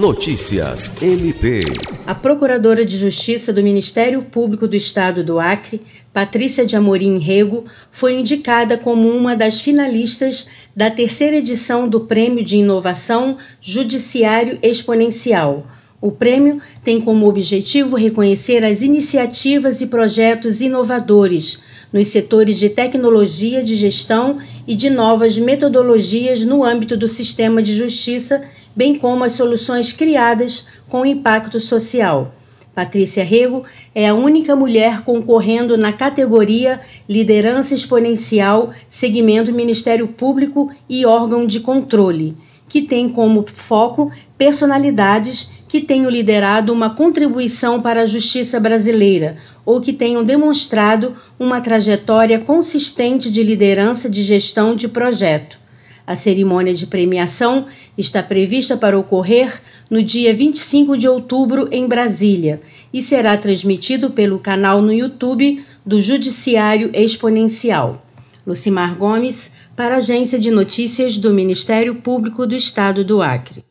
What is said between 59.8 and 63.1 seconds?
no dia 25 de outubro em Brasília e